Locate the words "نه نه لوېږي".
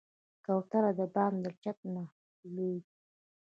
1.93-2.91